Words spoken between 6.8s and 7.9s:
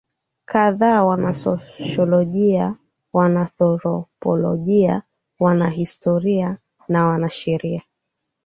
na wanasheria